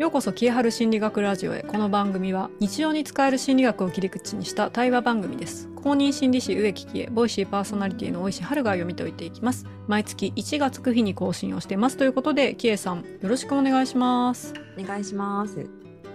[0.00, 1.62] ようこそ消えはる心理学ラジオへ。
[1.62, 5.68] この番組は日常に使える心理学を切り口にした対話番組です。
[5.76, 9.66] 公認心理師植木喜恵ボイシーパーソナリティの大石春が読み解いていきます。
[9.88, 14.54] 毎月1月9日に更新をしていますということで喜恵さんよろしくお願いします。
[14.78, 15.68] お願いします。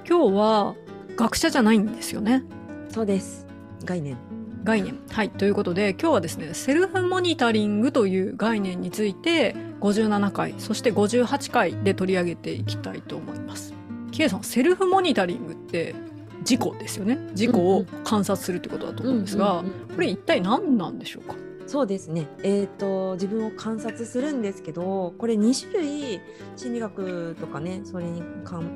[0.09, 0.75] 今日は
[1.15, 2.43] 学者じゃないんですよね。
[2.89, 3.46] そうです。
[3.83, 4.18] 概念
[4.65, 5.00] 概念。
[5.11, 5.29] はい。
[5.29, 13.74] ということで今日はですねセルフモニタリングという概念について57回そして58回で取り上げていきたいと思います。
[14.11, 15.96] K さんセルフモニタリングって
[16.43, 17.19] 事故ですよね。
[17.33, 21.36] 事故を観察するってことだと思うんですが、これ一体何なんでしょうか？
[21.68, 26.21] そうですね、えーと、自分を観察するんですけどこれ2種類
[26.55, 28.21] 心理学とかねそれに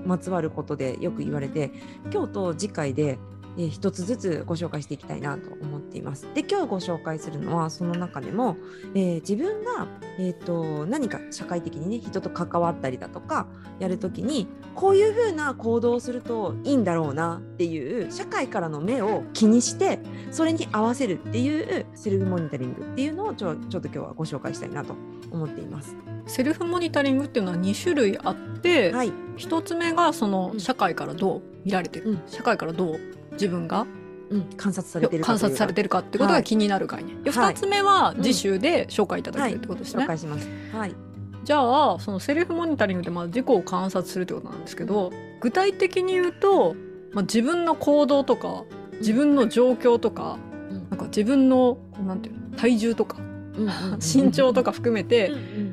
[0.07, 1.71] まつわることでよく言われて
[2.11, 3.19] 今日と次回で
[3.59, 6.25] えー、一つずつご紹介していきたいなと思っています。
[6.33, 8.55] で今日ご紹介するのはその中でも、
[8.95, 13.47] えー、自分が、えーと、何か社会的にね人と関わったりだとか
[13.79, 19.99] やるときにこういうふうな行動をするといいんだろうなっていう社会からの目を気にして
[20.31, 24.95] それに合わせるっていうセルフモニタリングっていうのをちょちょっと今日はご紹介したいなと
[25.31, 25.95] 思っています。
[26.27, 32.99] セルフモニタリングっていうのは2種類あって、はい、1つ目がその社会からどう見られてる、うん、社会からどう
[33.39, 33.85] 自分が
[34.29, 40.95] うん、観察されてるか観察されてるかってことが気になる概念、はい、2つ目は次週で紹介いただけるってことですね、はい、紹介します、はい、
[41.43, 46.75] じゃあそのセルフモニタリングでまあ自己を観察するってことなんですけど具体的に言うと、
[47.11, 48.65] まあ、自分の行動とか
[48.99, 50.37] 自分の状況とか、
[50.69, 55.31] うん、なんか自分のなんていうの体重とか、うん、 身長とか含めて、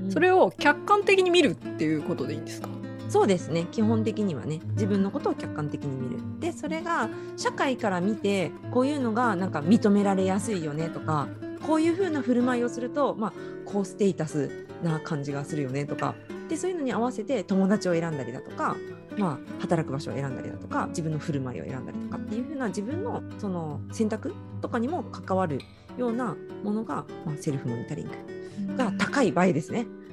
[0.08, 2.68] それを客観的に見るっていうことでいいんですか？
[3.08, 3.66] そうですね。
[3.70, 4.60] 基本的にはね。
[4.72, 6.22] 自分のことを客観的に見る。
[6.40, 11.28] でそれが社会から見てこういうのがなんか認められやすいよねとか
[11.66, 13.32] こういうふうな振る舞いをすると、まあ、
[13.64, 16.14] 高ステータスな感じがするよねとか。
[16.48, 18.76] でそういうのに合わせて友達を選んだりだとか、
[19.18, 25.58] まあ、働く場所を選んだりだとか自分の振る舞いを選んだりとかっていうふうな自分のその選択とかにも関わる
[25.98, 28.08] ようなものが、まあ、セルフモニタリン
[28.68, 29.80] グが高い場合ですね。
[29.80, 30.05] うん、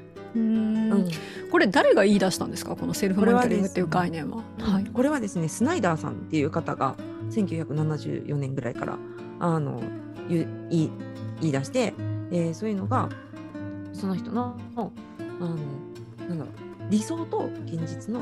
[1.52, 2.76] これ誰が言い出したんですか？
[2.76, 4.44] このセルフモニタリングっていう概念は。
[4.60, 6.96] はい、これはですねスナイダーさんっていう方が
[7.30, 8.98] 1974年ぐらいから
[9.40, 9.82] あの
[10.30, 10.90] 言い
[11.42, 11.94] 言い出して、
[12.32, 13.10] えー、そういうのが
[13.94, 14.92] その人のあの
[16.28, 16.54] なんだろう
[16.90, 18.22] 理想と現実の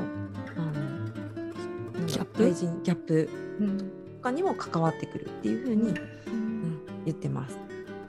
[0.58, 2.44] あのギャップ？
[2.44, 3.30] ギャップ
[4.18, 5.90] とかにも関わってくるっていうふうに、
[6.28, 7.58] うん、言ってます。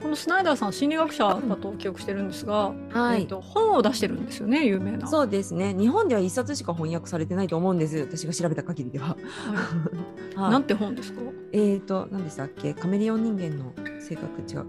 [0.03, 5.07] このスナイダーさん心理学者だと記憶してるんですが、はい、えーと、本を出してるんですよね有名な。
[5.07, 5.73] そうですね。
[5.73, 7.97] 日本では一冊しか翻訳されてないと思うんです。
[7.99, 9.15] 私が調べた限りでは、
[10.35, 11.21] はい、 なんて本ですか？
[11.53, 12.73] えっ、ー、と何でしたっけ？
[12.73, 14.25] カメレオン人間の性格。
[14.41, 14.65] 違う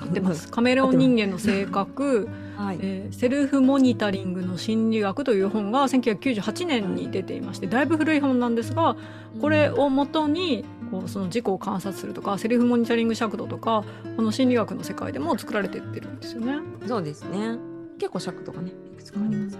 [0.00, 0.48] 合ってます。
[0.52, 8.96] カメレオン人間の性格、はい、えー、セルフモニタリングの心理学という本が1998年に出ていましてだいぶ古い本なんですが
[9.40, 13.84] これをもとにこうその自己を観察するとかセルフモニタリング尺度とか
[14.16, 16.58] この心理学の世界でも作られてってるんですよね。
[16.86, 17.58] そうですね。
[17.98, 19.58] 結構尺度がねいくつかあります、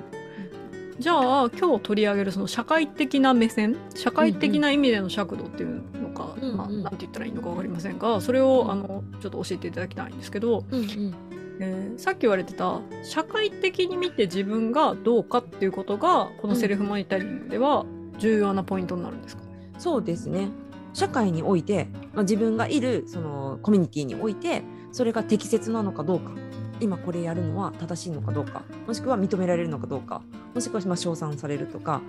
[0.94, 11.14] うん、じゃあ今日取り上げるその社会的な目線社会的な意味での尺度っていうのか、うんうん、まあ、なんて言ったらいいのか分かりませんがそれをあのちょっと教えていただきたいんですけど、うんうん。
[11.58, 17.86] えー、さっき言われてた社会的に見て自分がどうかっていうことがこのセルフモニタリングでは
[18.18, 19.42] 重要なポイントになるんですか、
[19.74, 20.48] うん、そうですね。
[20.92, 24.62] 社会において、まあ、自分がいるそのコミュニティにおいて
[24.92, 26.32] それが適切なのかどうか。
[26.78, 28.62] 今これやるのは正しいのかどうか。
[28.86, 30.20] もしくは認められるのかどうか。
[30.54, 32.02] もしくはま称賛されるとか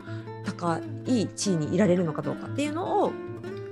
[0.45, 3.11] 高い地位にいられるのかどうかっていうのを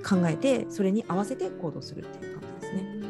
[0.06, 3.06] 考えてそれに合わせて行動するっていう感じですね。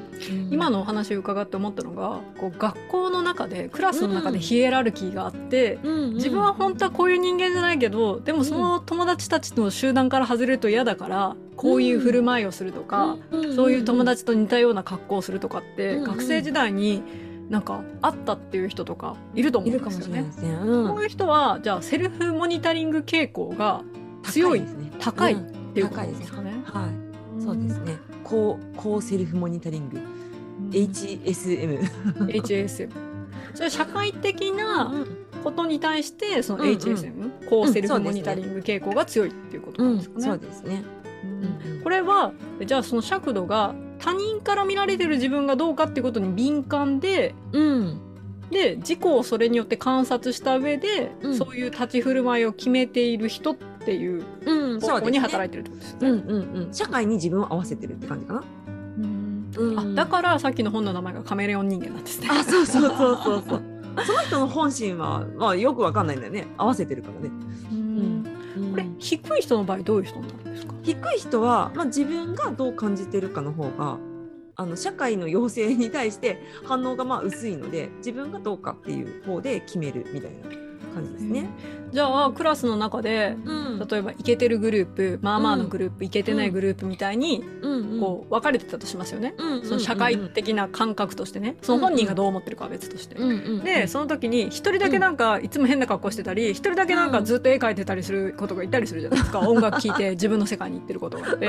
[0.50, 17.02] 今のお話を伺って思ったのがこう学校の中でクラスの中でヒエラルキーがあって、うん、自分は本当はこういう人間じゃないけどでもその友達たちの集団から外れると嫌だからこういう振る舞いをするとか、うん、そういう友達と似たような格好をするとかって、学生時代に
[17.48, 20.26] なんかあったっていう人とかいると思うんですよね。
[20.36, 23.82] そういう人はじゃあセルフモニタリング傾向が
[24.24, 24.62] 強い
[24.98, 26.62] 高い、ね,、っていうことですかね。
[26.64, 27.98] はい、そうですね。
[28.24, 30.00] 高高セルフモニタリング、
[30.70, 31.80] HSM。
[32.28, 32.90] HSM。
[33.54, 35.04] それ社会的な
[35.44, 40.24] ことに対してその HSM、うんうん、高セルフモニタリング傾向が強いっていうことなんですかね。
[40.24, 40.82] そうですね。
[41.82, 42.32] これは
[42.64, 48.00] じゃあその尺度が他人から見られてる自分がどうかっていうことに敏感で、うん、
[48.50, 53.56] で自己をそれによって観察した上で、うん、そういう立ち振る舞いを決めている人っ
[53.86, 56.10] ていう方向に働いてるってことですね。
[56.10, 58.44] うんうんうん、社会に自分を合わせてるって感じかな。
[59.58, 62.28] うん、あだからさっきの本の名前がカメレオン人間なんですね。
[62.30, 63.62] あそうそうそうそうそう。
[64.04, 67.30] その人の本心は、まあ、よくわかんないんだよね合わせてるからね。
[67.72, 68.24] うん
[68.72, 70.74] これ低い人の場合どういう人なんですか？
[70.82, 73.98] 低い人は、まあ、自分がどう感じてるかの方が
[74.56, 80.36] あの社会の要請に対して反応がまあ薄いので自分がどうかっていう方で決めるみたいな
[80.94, 81.48] 感じですね。
[81.92, 91.56] じゃあクラスの中で、うん、例えばイケてるグループまあまあのグループ、うん、イケてないグループみたいに、うん、こう分かれてたとしますよね、うん、その社会的な感覚としてね。
[91.62, 93.16] その本人がどう思ってるかは別として。
[93.64, 99.40] でその時に一人だけなんかいつも変な格好してたり一人だけなんかずっと絵描いてたりすることがいたりするじゃないですか。
[99.48, 101.46] 音楽聴いて自分の世界に行ってることがあって。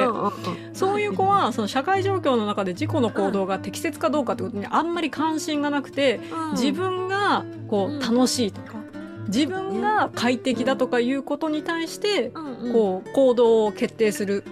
[0.74, 6.20] そういう子はその社会状況の中で自己の行動が適切かどうかってことにあんまり関心がなくて
[6.52, 8.87] 自分がこう楽しいとか。
[9.28, 12.32] 自分が快適だとかいうことに対して、
[12.72, 14.44] こう行動を決定する、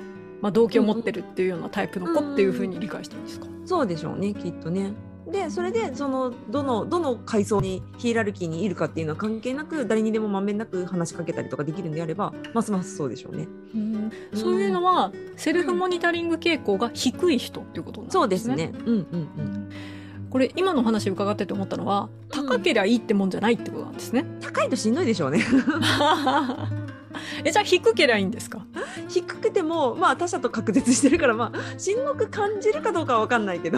[0.41, 4.93] まあ、動機を持ってるっていうようなタイプの子っていうふうに理解していいんですか、そうでしょうねきっとね。
[5.27, 13.47] でそれでそのどのどの階層にヒエラルキーにいるかっていうのは関係なく誰にでもまんべんなく話しかけたりとかできるんであればますますそうでしょうね。
[13.73, 18.19] うん、そういうのはセルフモニタリング傾向が低い人っていうことなんですね。
[18.19, 18.71] そうですね。
[18.85, 19.69] うんうんうん。
[20.29, 25.41] これ今の話伺ってて思ったのは高けりゃいいってもんじゃないってことなんですね、うん、高いとしんどいでしょうね。
[27.45, 28.65] えじゃあ低けりゃいいんですか？
[29.07, 33.77] 低くてもまあ他者と隔絶してるからまあしんどく感じるかどうかは分かんないけど。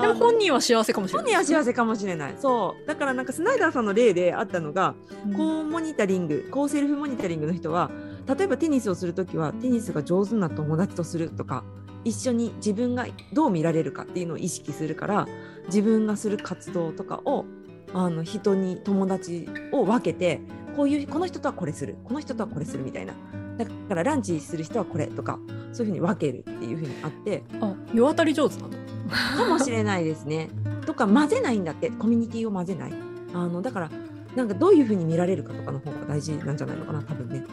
[0.00, 2.34] でも本人は幸せかもしれない本人は幸せかもしれない。
[2.38, 2.86] そう。
[2.86, 4.94] だからなんかスナイダーさんの例であったのが、
[5.26, 7.90] うん、高モニタリング高セルフモニタリングの人は
[8.28, 11.64] 例えばテニスをする時はテニスが上手な友達とするとか
[12.08, 15.28] 一緒に自分がどう見られるかっていうのを意識するから
[15.66, 17.44] 自分がする活動とかを
[17.92, 20.40] あの人に友達を分けて
[20.76, 23.14] こういうこの人とはこれするこの人とはこれするみたいな
[23.58, 25.38] だからランチする人はこれとか
[25.72, 28.70] そういうふうに分けるっていうふうにあってあ世渡り上手なの？
[29.36, 30.50] かもしれないですね。
[30.86, 32.92] とか混ぜないんだってコミュニティを混ぜない
[33.34, 33.90] あのだから
[34.36, 37.44] なんかどういうふうに見られるかとかの方が大事なんじゃないのかな多分ね。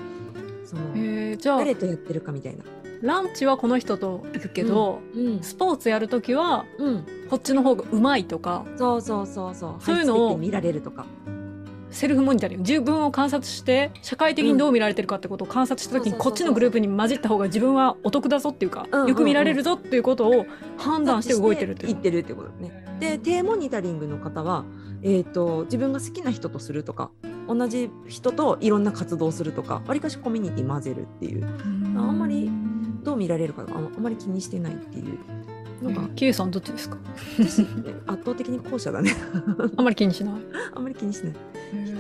[0.66, 2.64] そのじゃあ誰とやってるかみたいな。
[3.02, 9.84] ランチはこの人と行くけど、うんうん、スポーツやる時は、うん、こっちの方がうまいとかそうそうそうそう。
[9.84, 11.06] そういうのを見られるとか。
[11.92, 12.64] セルフモニタリング。
[12.64, 20.46] 自分を観察して社会的にどう見られてるかってことを観察した時にこっちのグループに混じった方が自分はお得だぞっていうか、よく見られるぞっていうことを
[20.78, 22.86] 判断して動いてるって言ってるってことね。
[23.00, 24.66] で低モニタリングの方は、
[25.04, 27.12] えーと、自分が好きな人とするとか
[27.48, 31.46] 同じ人といろんな活動するとかわりかしコミュニティ混ぜるっていう。
[31.98, 32.50] あんまり
[33.04, 35.20] どう見られるかああまり気にしてないっていう。
[35.84, 36.98] なんか、K さんどっちですか？
[38.08, 39.12] 圧倒的に後者だね。
[39.78, 40.34] あんまり気にしない？
[40.74, 41.34] あんまり気にしない。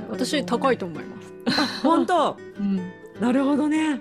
[0.09, 1.81] 私高いと思います。
[1.83, 2.79] 本当、うん、
[3.19, 3.99] なるほどね。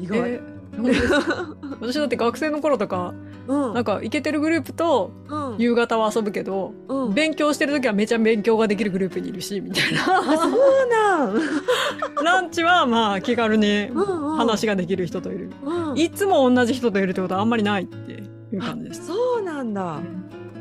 [0.00, 3.12] 意外、えー、 私だって学生の頃とか
[3.46, 5.10] うん、なんかイケてるグループと
[5.58, 10.04] 夕方は遊ぶけど、うん、勉強してる時はめちゃ勉強ができるグループにいるしみたいな。
[10.36, 11.34] そうなん。
[12.24, 13.88] ランチはまあ気軽に
[14.36, 19.06] 話ができる人といる、うん、いつも同じ人といるってことはあんまりないっていう感じです。
[19.06, 19.98] そうなんだ、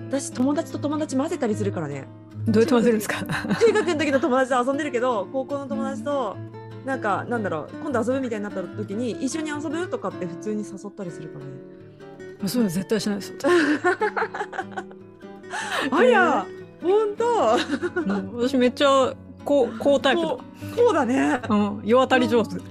[0.10, 2.08] 私友達と友達混ぜたりするからね。
[2.48, 3.18] どうやって混ぜるんですか？
[3.60, 6.36] 中学の時の友達と遊んでるけど高校の友達と
[6.86, 9.88] なんかなんだろう今度遊ぶみたいになった時に一緒に遊ぶ？
[9.88, 11.52] とかって普通に誘ったりするからね
[12.48, 13.34] そういうの絶対しないです
[15.92, 16.46] ありゃ、
[16.82, 17.58] 本当、
[18.38, 20.42] 私めっちゃこうこうタイプこ
[20.92, 21.42] うだね。
[21.50, 22.52] うん、世渡り上手。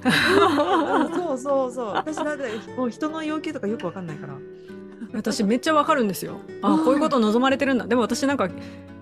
[1.15, 1.87] そうそうそう。
[1.89, 2.45] 私だって
[2.77, 4.35] もう人の要求とかよくわかんないから。
[5.13, 6.37] 私めっちゃわかるんですよ。
[6.63, 7.87] あ、こういうこと望まれてるんだ。
[7.87, 8.49] でも私なんか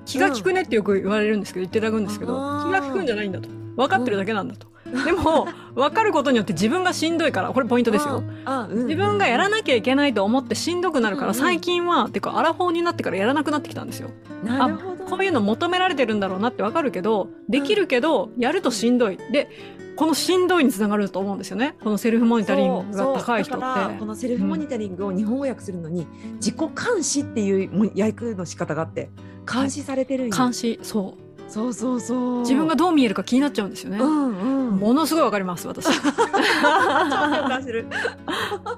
[0.07, 2.33] 気が利くねってよく言われるんですけど、言っていただくんですけど、
[2.65, 3.49] 気が利くんじゃないんだと。
[3.77, 4.67] 分かってるだけなんだと。
[5.05, 8.23] でも分かることによって自分がしんどいからこれポイントですよ、
[8.71, 14.11] 自分がやらなきゃいけないと思ってしんどくなるから、最近はっていうかアラフォーになってからやらなくなってきたんですよ。
[14.45, 15.05] なるほど。
[15.05, 19.19] こういうの求められてるんだろうなって分かるけどできるけど、やるとしんどい。
[19.31, 19.49] で
[19.97, 21.75] このしんどいにつながると思うんですよね。
[21.83, 23.99] このセルフモニタリングが高い人って。
[23.99, 29.11] このセルフモニタリングを日本語訳するのに、うん、自己監視っていう訳の仕方があって
[29.53, 32.41] 監視されてる監視そうそうそうそう。
[32.41, 35.87] 自分がどう見えるか気になっちゃうんですよね、うんうん、ものすごいわかります私。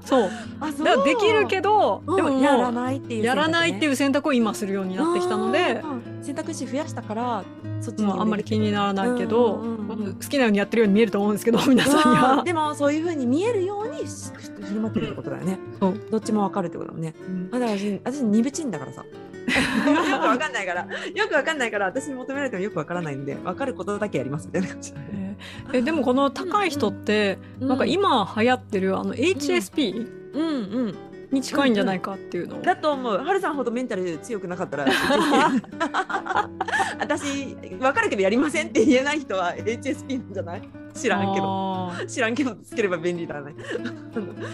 [0.05, 0.29] そう。
[0.59, 5.83] だからできるけど、うん、でもやらないっていう、ね、やらないっていう選択を今するようになってきたので
[6.21, 7.43] 選択肢増やしたから
[7.79, 15.87] そっちにあんまり気にならないけど、うんうんうん、好きなようにやってるように見えると思うんですけど皆さんにはでもそういうふうに見えるように振る舞ってるってことだよね、う。
[15.87, 19.03] ん、どっちもわかるってことだもんね、うん、だから私私二部チンだからさ。
[19.03, 24.93] よくわかんないから、 よくわかんないから、私に求められてもよくわからないんで、わかることだけやりますみたいな感じ。
[25.73, 30.51] えでもこの高い人って、うんうん、なんか今流行ってるあの HSP、うんう
[30.87, 30.95] ん、
[31.31, 33.17] に近いんじゃないかっていうのを、だと思う。
[33.17, 34.85] はるさんほどメンタル強くなかったら
[36.99, 43.53] 私分かるけどやりませんって言えない人は HSP なんじゃない知らんけど知らんけどつければ便利だね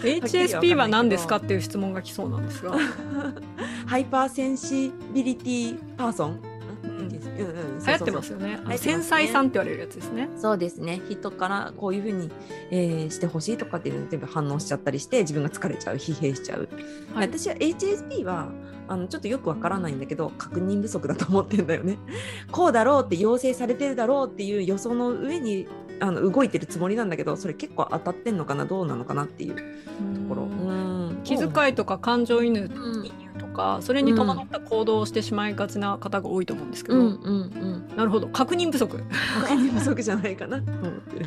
[0.02, 2.76] HSP は何ですかっていう質問が来そうなんですが
[3.86, 6.40] hyper sensibility person
[7.38, 8.58] 流行ってますよね。
[8.76, 10.28] 繊細さんって言われるやつですね。
[10.36, 11.00] そうですね。
[11.08, 12.30] 人からこういうふうに、
[12.70, 16.68] えー、してほしいとかっていうの全部反応しちゃったりして自分が疲れちゃう疲弊しちゃう。
[17.14, 18.48] はい、私は HSP は
[18.88, 21.98] あのちょっとよくわからないんだけど確認不足だと思ってんだよね。
[22.50, 25.68] こうだろうって要請されてるだろうっていう予想の上に
[26.00, 29.62] あの動いてるつもりなんだけどそれ結構当たってんのかなどうなのかなっていうと
[30.28, 30.48] ころ。
[31.24, 32.68] 気遣いとか感情移入
[33.38, 38.28] とかそれに伴った行動をしてしまいがちな方が多いと思うんですけど、うんうんうん、なるほど。
[38.28, 39.02] 確認不足。
[39.40, 40.62] 確認不足じゃないかな。
[40.62, 41.26] と 思ってる。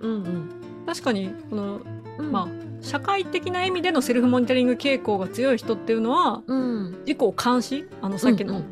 [0.00, 0.50] うんうん、
[0.86, 1.80] 確かにこの、
[2.18, 2.48] うん、まあ
[2.80, 7.86] 社会的な意味でのセルフモニタリング傾向が強い人っていうのは、うん、自己を監視？
[8.02, 8.66] あのさっきの、うんうん、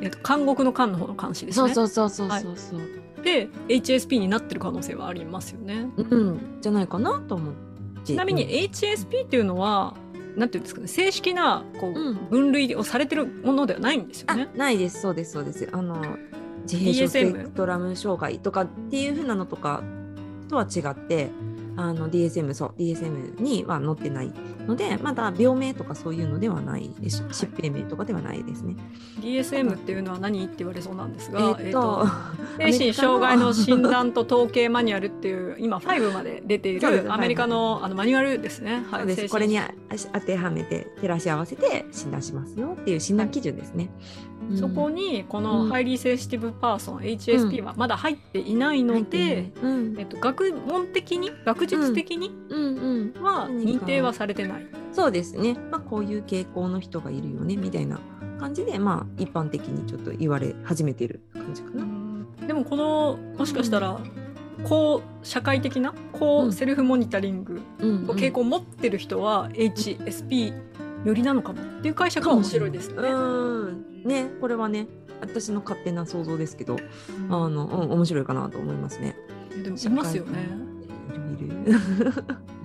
[0.00, 1.74] えーと、監獄の監の方の監視ですね。
[1.74, 2.84] そうそうそうそうそう、は
[3.20, 5.88] い、で HSP になってる可能性はありますよね。
[5.96, 7.74] うん、じゃないかなと思って。
[8.04, 9.94] ちなみに HSP っていうのは、
[10.36, 14.48] なんていうんですかね正式なこう、うん、分類をされてるものではないんですよね。
[14.54, 15.68] ないですそうですそうです。
[15.72, 16.16] あの
[16.62, 19.82] 自閉症スペクトラム障害とかっていうふうなのとか
[20.48, 21.30] とは違って
[21.76, 24.32] あの DSM そう DSM には載ってない
[24.66, 28.76] のでまだ病名とかそういうのではないです、疾病名とかではないですね。
[29.20, 32.06] DSM っていうのは何って言われそうなんですが、えー、と
[32.58, 38.84] 精神障害の診断と統計マニュアルっていう今5まで出ているアメリカのあのマニュアルですね。
[38.90, 39.58] はい、これに
[40.12, 43.90] 当てはめて照らし合わせて診断しますよっていう診断基準ですね。
[44.56, 52.28] そこにこの highly sensitive person、うん、HSP はまだ入っていないので、うん、えっと、学問的に学術的に
[53.20, 54.66] は認定はされてない。
[54.92, 57.98] そうですね、まあ、こういう傾向の人がいるよねみたいな
[58.38, 61.84] 感じで、まあ、一般的にちょっと言われ始めてる感じかな。
[62.46, 63.98] でもこのもしかしたら、
[64.62, 70.54] こう社会的なこうセルフモニタリングの傾向を持ってる人は HSP
[71.04, 73.08] 寄りなのかもっていう解釈は面白いですよね。
[73.08, 74.86] うんねこれはね
[75.20, 79.16] 私の勝手な想像ですけど、うん、あの、うん、面白いかなと思いますね。
[79.62, 80.48] でもいますよね。
[81.36, 81.78] いるいる。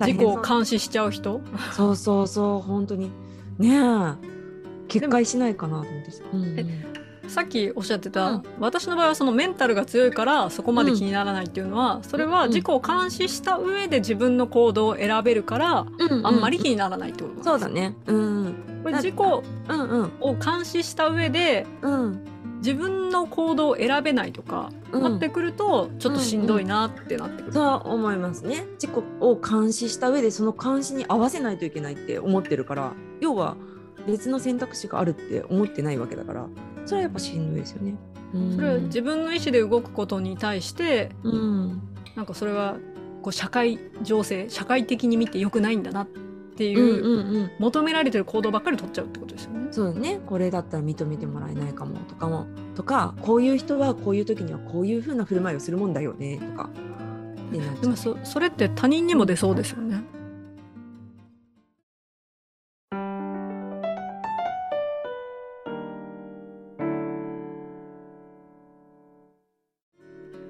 [0.00, 1.40] 自己を監視しちゃう人？
[1.72, 3.10] そうそうそう本当に。
[3.58, 4.40] ねえ。
[4.88, 6.42] 決壊しないかなと思って、うん。
[6.42, 6.89] うん、
[7.30, 17.44] さっきおっしゃってた、うん、私の場合はそのメンタルが強いからそこまで気にならないっていうのは、うん、それは自己を監視した上で自分の行動を選べるから、うんあんまり気にならないってこと。
[17.44, 17.94] そうだね。
[18.06, 19.42] うん、これ自己を
[20.34, 22.24] 監視した上で、うん、
[22.58, 27.52] 自分の行動を選べないとか、なってくるとちょっとしんどいなってなってくる。
[27.52, 28.66] そう思いますね。
[28.74, 33.56] 自己を監視した上でその監視に合わせないといけないって思ってるから要は
[34.06, 36.46] 別の選択肢があるって思ってないわけだから
[36.90, 37.94] それはやっぱしんどいですよね。
[38.56, 41.80] それは自分の意思で動くことに対して、うん、
[42.16, 42.78] なんかそれは
[43.22, 46.06] こう社会情勢社会的に見てよくないんだなっ
[46.56, 49.68] ていううんうんうん、求められてる行動ばっかり取っちゃうってことですよね。
[49.70, 50.20] そうね。
[50.26, 52.46] これだったら認めてもらえないかもとかも。
[52.74, 56.38] とかこういう人はこういう時にはこういうふうな振る舞いをするもんだよね。
[56.38, 56.70] とか。
[57.80, 60.02] でもそそれって他人にも出そうですよね。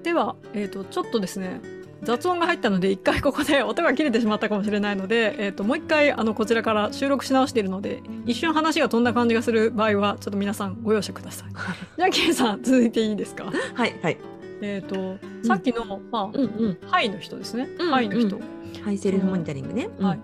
[0.03, 1.61] では、えーと、ちょっとですね
[2.03, 11.49] 雑音が入ったので一回ここで 音が切れてしまったかもしれないので、えーと、もう一回あのこちらから収録し直しているので一瞬話が飛んだ感じがする場合はちょっと皆さんご容赦ください。
[11.97, 13.51] じゃあケイさん続いていいですか？
[13.75, 14.17] はいはい。
[14.63, 18.39] えっ、ー、とさっきの、まあ、うんうん、ハイの人ですね、うんうん、ハイの人、
[18.83, 20.19] ハイセルフモニタリングね、はい、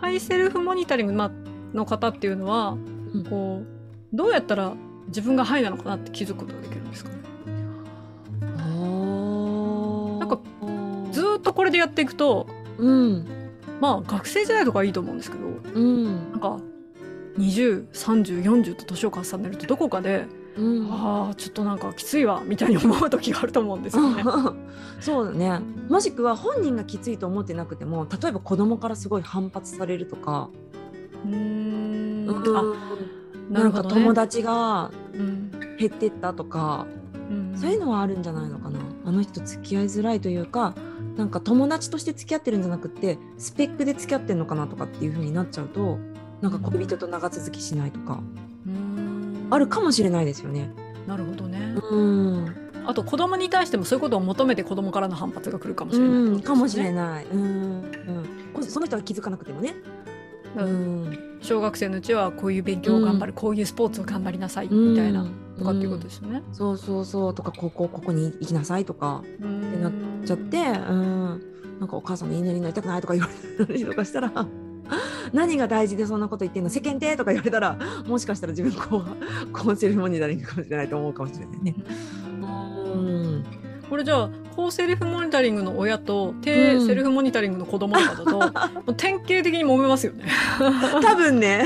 [0.00, 1.30] ハイセルフモニタリング、まあ、
[1.76, 2.76] の方っていうのは、
[3.12, 3.66] うん、こう
[4.16, 4.72] どうやったら
[5.08, 7.16] 自分がハイなのかなって気づくことができるんですかね？
[11.42, 12.46] っとこれでやっていくと、
[12.78, 13.26] うん、
[13.80, 16.58] まあ学生時代とかいいと思うんですけど、うん、なんか
[17.38, 24.22] 203040と年を重ねるとどこかで、うん、ああちょっとなんかきついわみたいに思う時があると思うんですよね。
[25.00, 25.60] そうだね。
[25.88, 30.48] もしくは本人がきついと思ってなくても例えば子供からすごい反発されるとか。
[31.24, 32.26] うん。
[32.28, 32.74] あ
[33.50, 34.90] なんか友達が
[35.78, 36.86] 減ってったとか、
[37.30, 38.78] うん、そういうのはあるんじゃないのかな。
[39.04, 40.74] あの人付き合いづらいというか
[41.16, 45.98] なんか友達として付き合ってるんじゃなくてスペックで付き合ってんのかなとかっていう風になっちゃうと
[46.40, 48.20] なんか恋人と長続きしないとか、
[49.50, 50.70] あるかもしれないですよね。
[51.06, 51.74] なるほどね。
[51.90, 52.56] うん。
[52.84, 57.26] あと子供に対してもそういうことを求めて子供からの反発が来るかもしれない、ね、かもしれない。
[57.26, 57.82] うん、
[58.56, 59.74] うん、その人は気づかなくてもね。
[60.56, 65.24] うん、小学生のうちはこういう勉強を頑張る、うん、こういうスポーツを頑張りなさいみたいな、
[65.58, 66.42] とかっていうことですよね。
[66.52, 67.34] そうそうそう。
[67.34, 69.44] とかここここに行きなさいとかって
[69.78, 69.92] なっ
[70.24, 71.42] ちゃってうん。
[71.82, 73.28] なんかお母さんの言いなりになりたくないとか言わ
[73.58, 74.30] れたりとかしたら
[75.34, 76.70] 何が大事でそんなこと言ってんの？
[76.70, 79.04] 世間体とか言われたらもしかしたら自分こう
[79.52, 81.74] コンセルモニタリングかもしれないと思うかもしれないね。
[82.40, 83.44] うん。
[83.90, 88.38] これじゃあ高セルフモニタリングの親と低セルフモニタリングの子供とかだと、
[88.86, 90.24] うん、典型的に揉めますよね。
[91.02, 91.64] 多分ね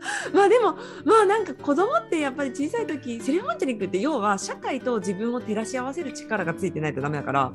[0.32, 7.52] まあでもまあなんか子供ってやっぱり小さい時セルフモニタリングって要は社会と自分を照らし合わせる力がついてないとダメだから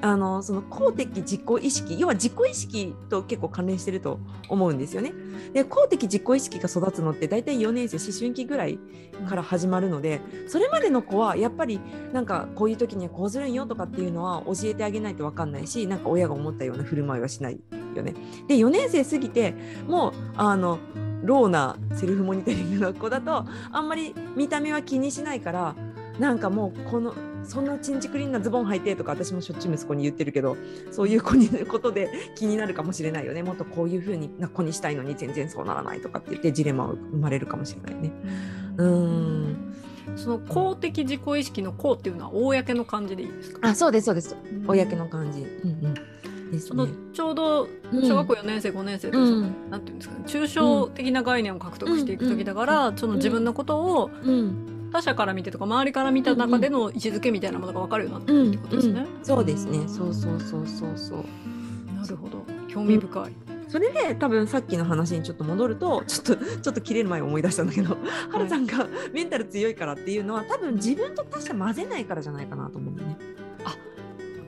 [0.00, 4.18] あのその公的自己意識要は自己意識と結構関連してると
[4.48, 5.12] 思うんですよね。
[5.52, 8.78] で公的自己意識が育つのって大体4年生思春期ぐらい
[9.28, 11.80] から始まるのでそれまでの子はやっぱり
[12.12, 17.60] なんかこういう時にはこうするんよとかっていうのは教えてあげないと分かんないしなんか親が思ったような振る舞いはしない
[17.94, 18.14] よね。
[18.48, 19.54] で4年生過ぎて
[19.86, 20.78] もうあの
[21.22, 25.74] ローなセルフモニタリングの子だとあんまり見た目は気にしないから
[26.18, 27.14] なんかもうこの
[27.44, 30.56] そんなちんちくりんなズボン履いてとか私もしょっちゅう息子に言ってるけど
[30.90, 33.42] そういう子にことで気になるかもしれないよね。
[33.42, 38.12] もっとこういう風な子にしたいのに全然そうならないとかって言ってジレンマが生まれるかもしれないね。
[38.76, 39.74] うん。
[40.16, 43.68] その公的自己意識の公っていうのは公の漢字でいいですか？
[43.68, 44.36] あそうですそうです。
[44.66, 45.40] 公の漢字。
[45.40, 45.94] うんうん
[46.52, 54.10] ね、そのちょうど小学校4年生、うん、5年生とその、うん、なんていうんですかね抽象的な概念を獲得していく時だから、うん、その自分のことを
[54.92, 59.06] 他者から見てとか周りから見た中での位置づけみたいなものが分かるようになってるってことですね。
[59.22, 59.88] そうですね。
[59.88, 61.24] そうそうそうそうそう。
[61.96, 62.44] なるほど。
[62.68, 63.32] 興味深い。
[63.68, 67.96] それで多分さっきの話にちょっと戻るとちょっとちょっと切れる前思い出したんだけど、
[68.30, 73.16] はるさんがメンタル強いからっていうのは多分自分と他者混ぜないからじゃないかなと思うんだよね。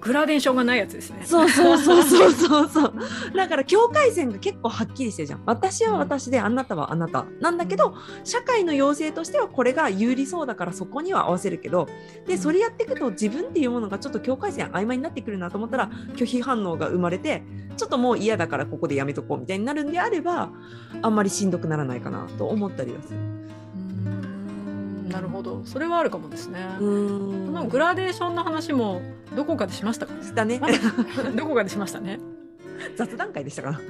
[0.05, 1.23] あグラデーションがないやつですね。
[1.25, 2.95] そうそうそうそうそうそう。
[3.35, 5.43] だから境界線が結構はっきりしてるじゃん。
[5.47, 11.89] 私は私で、あなたはあなたなんだけど、社会の要請としてはこれが有利そうだからそこには合わせるけど、
[12.27, 17.43] でそれやっていくと自分っていうものがちょっと境界線曖昧になってくるなと思ったら拒否反応が生まれて、
[17.77, 20.51] ちょっともう嫌だからここでやめとこうみたいになるんであれば、
[21.03, 23.19] あんまりしんどくならないかなと思ったりはする。
[25.09, 26.85] なるほどそれはあるかもですねこ
[27.55, 29.01] のグラデーションの話も
[29.35, 30.61] どこかでしましたかしたね。
[31.37, 32.19] どこかでしましたね？
[32.97, 33.81] 雑談会でしたか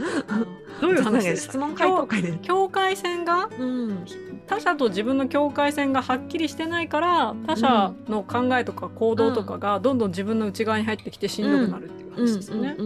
[0.81, 2.39] どういう話で質問回答会で。
[2.43, 4.05] 境界線が、うん、
[4.47, 12.77] 他者と自分の境界線がはっきりしてないから他者の考えとか行動とかがどんどん自分の内側に入ってきてしんどくなるっていう話ですよね。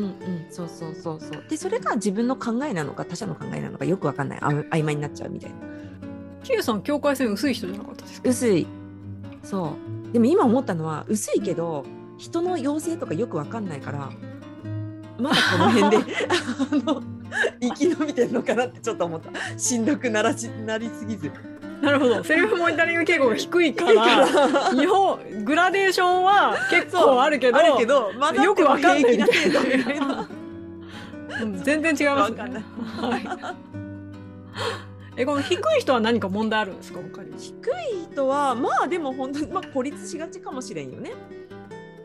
[0.51, 1.45] そうそうそうそう。
[1.51, 4.39] でそれが自分の考えなのか他者の考えなのかよくわかんない。
[4.41, 5.57] あ曖昧になっちゃうみたいな。
[6.45, 8.31] Q さん境界線薄い人じゃなかったですか？
[8.31, 8.67] 薄い。
[9.43, 9.69] そう
[10.13, 11.85] でも今思ったのは薄いけど
[12.17, 14.11] 人の要請とかよくわかんないから
[15.19, 16.15] まだこの辺で
[16.89, 17.03] あの
[17.61, 19.31] 生き延びてるのかなってちょっと思った。
[19.59, 21.31] しんどくならしなりすぎず。
[21.83, 22.25] なるほど。
[22.25, 24.27] セルフモニタリング傾向が低いから
[24.71, 29.19] 日本グラデーションは結構あるけどあるけど、ま、よくわかんない。
[29.19, 29.27] な
[31.63, 32.65] 全然違いますね。
[33.01, 33.29] はい
[35.19, 37.33] えこの低い人は何か問題あるんですか他に。
[37.37, 41.13] 低い人はまあでも本当に、まあ、孤立しがちかもしれんよね。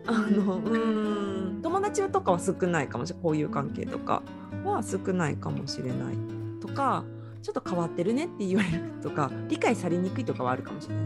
[0.08, 1.60] あのうん。
[1.62, 4.24] 友達とかは少ないかもしれないこういう関係とか
[4.66, 6.18] は少ないかもしれない
[6.60, 7.06] とか
[7.44, 11.06] ちょっと変わってるねって言われるとか理解されにくいとかはあるかもしれない。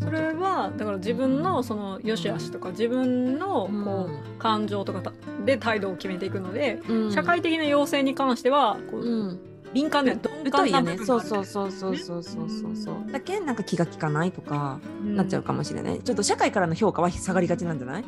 [0.00, 5.12] それはだから自分のその良し悪しとか自分のこう感情とか
[5.44, 9.38] で態度を決めていくので、社会的な要請に関してはこう、
[9.74, 13.12] 敏感で鈍感な部分そうそうそうそうそうそうそうそう。
[13.12, 18.04] だけなんか気が利かないとかなっちゃうかもしれない、ちょっと社会からの評価は下がりがちなんじゃない？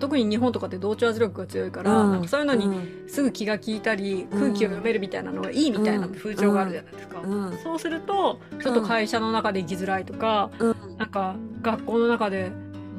[0.00, 2.70] 特に日本とかって同調圧力が強いから、うん、そういうのに
[3.08, 12.52] すぐ気が利いたり、うん、空気を読めるみたいなのがいいみたいな風潮があるじゃないですか、うん、そうするとちょっと会社の中で生きづらいとか、うん、なんか学校の中で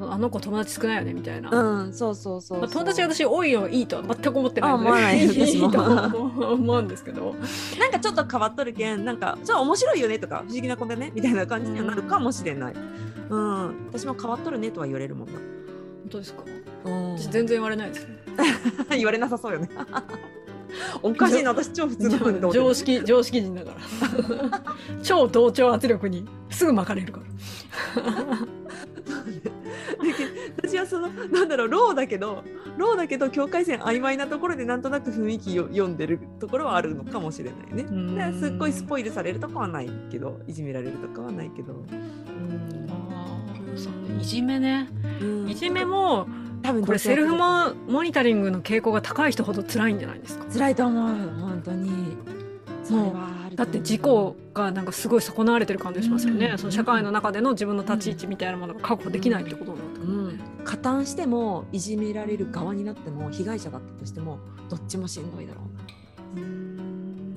[0.08, 4.84] あの子友達少ないよねみたいな、うん、そうそうそう、まあ、友達私多いのはいいとは全く思ってないので。
[4.84, 5.82] 思わない いいと
[6.54, 7.34] 思うんですけど。
[7.78, 12.74] なんかちょっと変わっとるけんなんかじゃあ面白いよねとか不思議な子だねみたいな感じにはなるかもしれない、
[13.28, 15.34] うん、うん、私も変わっとるねとは言われるもんな。
[15.34, 15.42] 本
[16.10, 16.42] 当ですか、
[16.84, 18.16] うん、私全然言われないですね。
[18.96, 19.68] 言われなさそうよね。
[21.02, 24.62] おかしいな私超普通の常識常識人だから。
[25.02, 27.20] 超同調圧力にすぐ巻かれるか
[27.96, 28.38] ら
[30.56, 32.44] 私はそのなんだろうローだけど
[32.76, 38.32] ローだけど境界線曖昧なところでなんとなく雰囲気を読んでるところはあるのかもしれないね。
[38.38, 41.72] すっごいスポイルされるとかはないけどいじめられるとかはないけど。
[41.74, 42.86] うん。
[42.90, 43.46] あ
[44.20, 44.88] いじめね、
[45.22, 46.26] うん、いじめも
[46.62, 50.44] 多分これセルフモモニタリングの傾向が高い人ほど辛いんじゃないですか？
[50.52, 51.06] 辛いと思う
[51.40, 51.90] 本当に
[52.90, 54.02] それはあるだって自己
[54.52, 56.58] がなんかすごい損なわれてる感じしますよね、うん。
[56.58, 65.60] その社会の中での自分の立ち位置みたいなものが確保できないってことになってくるうん、加担してもいじめられる側になっても被害者だったとしてもどっちもしんどいだろ
[66.34, 66.42] うな。
[66.42, 67.34] うん。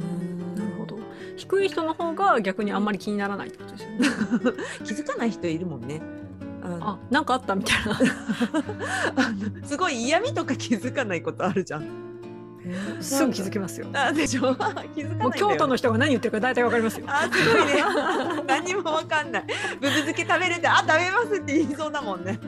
[0.55, 0.97] なるほど。
[1.37, 3.97] 低い人の方が逆にあんまり気にならないってことですよね。
[4.83, 6.01] 気づかない人いるもんね。
[6.65, 7.99] あなんかあったみたいな。
[9.67, 12.12] すごい嫌味とか気づかないことあるじゃん。
[13.01, 13.87] すぐ気づきますよ。
[13.93, 14.55] あでしょ？
[14.55, 17.05] 気づかないもう京都の人が何言ってるか大体わかりますよ。
[17.07, 17.83] あすごいね。
[18.47, 19.43] 何もわかんない。
[19.79, 22.39] ブブ漬け食べれてあ食べますって言いそうだもんね。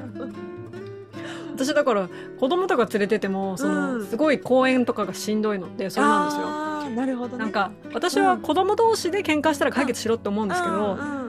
[1.56, 4.06] 私だから子供とか連れててもその、うん。
[4.08, 6.95] すごい公園とかがしんどいのってそれなんですよ。
[6.95, 7.43] なるほどね。
[7.43, 11.25] なんか私は子供同士で喧嘩したら解決しろって思うんですけど、うんうんうん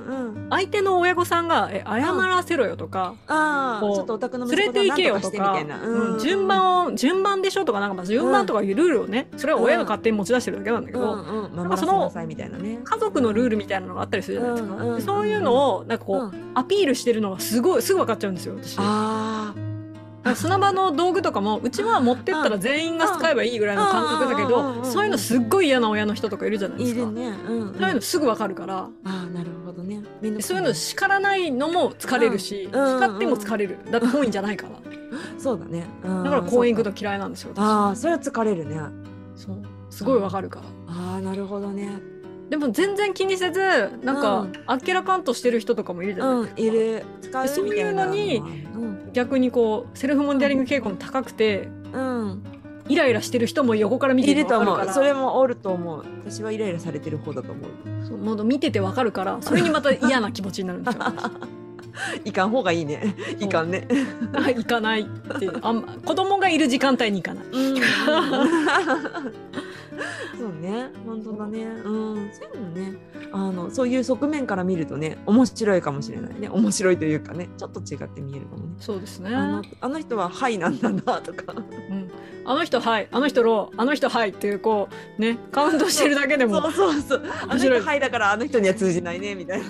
[0.50, 5.58] 相手の親御さんが「え謝らせろよ」とか、こうああちょっとお宅の息連れて行けよとか
[6.20, 11.68] 順番を順番でしょとかなんかまあ順番とかいうルールをねそれは親が勝手に持ち出してるだけなんだけど、うん。
[11.68, 14.62] かその家族のルールみたいなのがあったりするじゃないで
[15.00, 16.52] すか、そういうのをなんかこう、うん。
[16.54, 18.78] アピールしてるのがすごいすぐ分かっちゃうんですよ私。
[20.34, 27.00] 砂場の道具とかもうちは持ってったら全員が使えばいいぐらいの感覚だけどそういうのすっごい嫌な親の人とかいるじゃないですか。
[27.00, 28.78] いるね、うんうん、そういうのすぐ分かるから。
[28.78, 30.02] ああなるほどね。
[30.40, 33.78] そういうの叱らないのも疲れるし、うんうん叱っても疲れる。
[33.90, 34.76] だって本意じゃないから。
[35.38, 37.60] そうだね、うんだから公園行くとと嫌いなんですよ私。
[37.60, 38.80] ああそれは疲れるね。
[39.34, 39.56] そう。
[39.90, 40.66] すごい分かるから。
[40.88, 42.15] ああなるほどね
[42.48, 43.60] でも全然気にせず
[44.02, 44.52] なんか、うん。
[44.66, 47.04] あっけらかんとしてる人とかもいるじゃないですか、うんいる。
[47.22, 52.42] 使うそういうのにみたいなのは逆にこうセルフモニタリング傾向の高くてうん、うん、
[52.88, 54.88] イライラしてる人も横から見ていると思う。
[54.92, 56.04] それもおると思う。
[56.24, 58.06] 私はイライラされてる方だと思う。
[58.06, 61.02] そうもう見てて分かるからそれにまた嫌な気持ちになるんですよ。
[62.24, 63.16] いかん方がいいね。
[63.40, 63.88] いかんね。
[64.34, 65.04] あ行かないっ
[65.38, 67.44] てあんま子供がいる時間帯に行かない。
[67.52, 67.74] うん
[70.38, 71.64] そうね本当だね。
[71.64, 72.98] うんそういうのね
[73.32, 76.48] あのそういう側面から見るとね面白いかもしれないね。
[76.48, 78.74] 面白いというかねちょっと違って見えるかもね。
[78.78, 79.34] そうですね。
[79.34, 81.54] あのあの人は「はい」なんだなとか。
[81.54, 82.10] うん、
[82.44, 83.08] あの人はい。
[83.10, 83.80] あの人ロー。
[83.80, 87.22] あの人はいっていうこうねカウントしてるだけでもそうそうそう。
[87.48, 89.64] あの人「はい」だからあの人には通じないねみたいな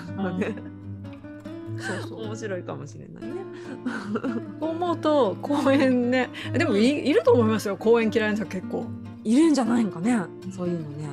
[1.79, 2.25] そうそう。
[2.25, 3.37] 面白いかもしれないね。
[4.61, 7.77] そう思うと公園ねでもいいると思いますよ。
[7.77, 8.87] 公園嫌いな人結構
[9.27, 10.21] いるんじゃないんかね？
[10.57, 11.09] そういうのね。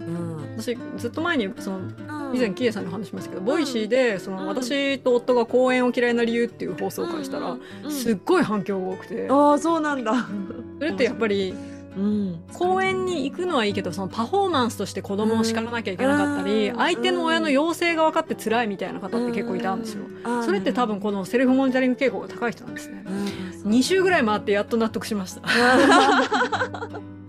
[0.00, 0.36] うん。
[0.58, 2.36] 私ずっと前にそのうん。
[2.36, 4.46] 以前キエさんに話しましたけど、 Voicy でその、うん。
[4.48, 7.52] 私と夫が公園を嫌いな理由っていう放送会したら、
[7.84, 10.14] うんすっごい反響が多くて、ああそうなんだ。
[10.78, 11.54] それってやっぱり
[11.96, 12.40] うん。
[12.52, 20.04] 公園に行くのはいいけどそのパフォーマンスとして子供を叱らなきゃいけなかったり、うん相手の親の要請が分かって辛いみたいな方って結構いたんですよ。
[20.24, 20.42] あー。
[20.44, 23.04] それって多分このセルフモニタリング傾向が高い人なんですね。
[23.06, 25.42] うんそう2週ぐらい回ってやっと納得しました。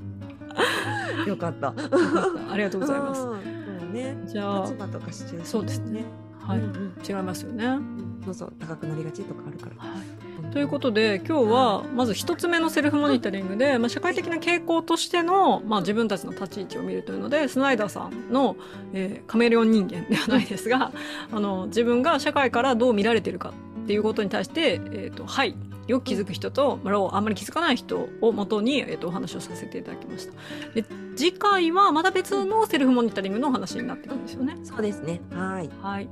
[1.28, 1.74] よかった。
[2.50, 3.22] ありがとうございます。
[3.22, 4.18] そうね。
[4.26, 6.06] じゃあ立場とかシチュエーションそうですね。
[6.40, 7.78] はい、うんうん違いますよね。
[8.26, 9.90] そうそう高くなりがちとかあるから。
[9.92, 18.58] はいということで今日はまず一つ目のセルフモニタリングで、まあ、社会的な傾向としての、まあ、自分たちの立ち位置を見るというのでスナイダーさんの、
[18.94, 20.92] えーカメレオン人間ではないですが
[21.32, 23.54] あの自分が社会からどう見られているか
[23.84, 25.56] っていうことに対して「えー、とはい」
[25.92, 30.34] よく気づく人と、まあ、あんまり気づかない人をもとに、えー、とお話をさせていただきました。
[30.74, 34.58] で次回はまた別のセルフモニタリングのお話になってくるんですよね。
[34.64, 35.20] そうですね。
[35.32, 35.70] はい。
[35.82, 36.10] はい。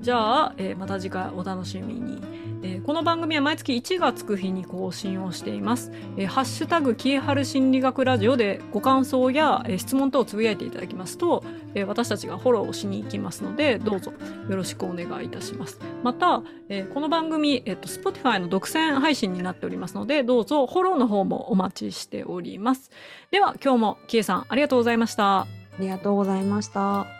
[0.00, 2.22] じゃあ、えーまた次回お楽しみに。
[2.62, 5.92] えーこの番組は毎月1がつく日に更新をしています。
[6.16, 14.12] えーハッシュタグ、キエハル心理学ラジオでご感想や、えー質問等をつぶやいていただきますと、えー私たちがフォローをしに行きますので、どうぞ
[14.48, 15.78] よろしくお願いいたします。
[16.02, 22.90] また、えーこの番組、えっ、と、Spotify の独占配信になっておりますので、どうぞフォローの方もお待ちしております。
[23.32, 25.40] では、今日もキエさんありがとうございました。
[25.40, 25.46] あ
[25.80, 27.19] りがとうございました。